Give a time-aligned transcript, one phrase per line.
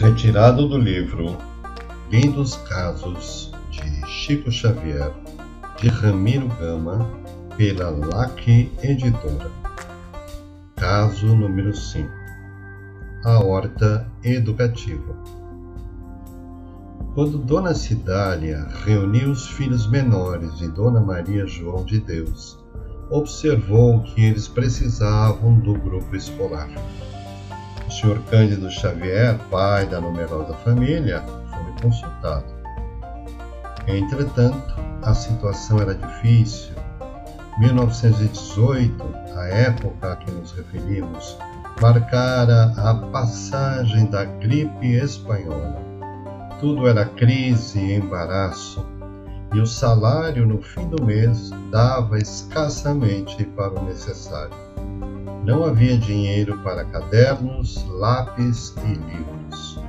[0.00, 1.36] Retirado do livro
[2.08, 5.12] Lindos Casos de Chico Xavier,
[5.80, 7.04] de Ramiro Gama,
[7.56, 9.50] pela LAC Editora.
[10.76, 12.08] Caso número 5
[13.24, 15.16] A Horta Educativa.
[17.14, 22.56] Quando Dona Cidália reuniu os filhos menores de Dona Maria João de Deus,
[23.10, 26.70] observou que eles precisavam do grupo escolar.
[27.88, 28.20] O Sr.
[28.28, 32.44] Cândido Xavier, pai da numerosa família, foi consultado.
[33.86, 36.74] Entretanto, a situação era difícil.
[37.58, 39.02] 1918,
[39.34, 41.38] a época a que nos referimos,
[41.80, 45.80] marcara a passagem da gripe espanhola.
[46.60, 48.84] Tudo era crise e embaraço,
[49.54, 54.52] e o salário no fim do mês dava escassamente para o necessário.
[55.48, 59.80] Não havia dinheiro para cadernos, lápis e livros.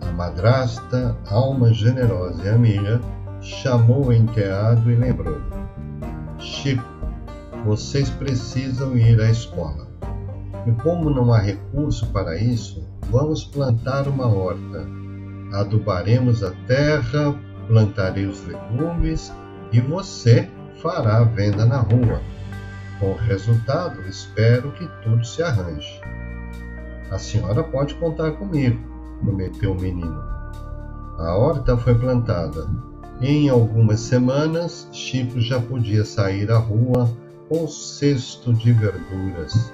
[0.00, 3.00] A madrasta, alma generosa e amiga,
[3.40, 5.40] chamou o enteado e lembrou:
[6.40, 6.82] Chico,
[7.64, 9.86] vocês precisam ir à escola.
[10.66, 14.84] E como não há recurso para isso, vamos plantar uma horta.
[15.52, 17.32] Adubaremos a terra,
[17.68, 19.32] plantarei os legumes
[19.72, 20.50] e você
[20.82, 22.33] fará a venda na rua.
[22.98, 26.00] Com o resultado, espero que tudo se arranje.
[27.10, 28.78] A senhora pode contar comigo,
[29.20, 30.22] prometeu o menino.
[31.18, 32.68] A horta foi plantada.
[33.20, 37.08] Em algumas semanas, Chico já podia sair à rua
[37.48, 39.72] com um cesto de verduras.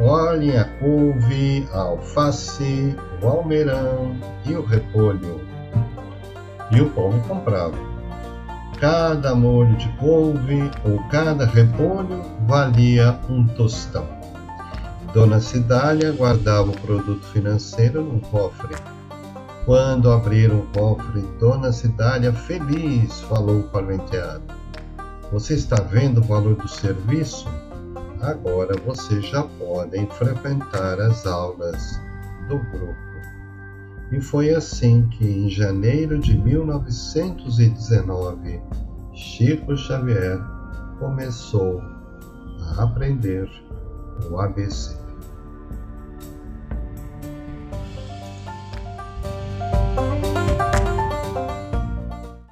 [0.00, 5.40] Olhem a couve, a alface, o almeirão e o repolho.
[6.70, 7.93] E o povo comprava.
[8.78, 14.06] Cada molho de couve ou cada repolho valia um tostão.
[15.12, 18.74] Dona Cidália guardava o produto financeiro num cofre.
[19.64, 24.42] Quando abriram o cofre, Dona Cidália, feliz, falou para o enteado:
[25.30, 27.48] Você está vendo o valor do serviço?
[28.20, 32.00] Agora vocês já podem frequentar as aulas
[32.48, 33.13] do grupo.
[34.14, 38.62] E foi assim que, em janeiro de 1919,
[39.12, 40.38] Chico Xavier
[41.00, 43.50] começou a aprender
[44.30, 45.03] o ABC.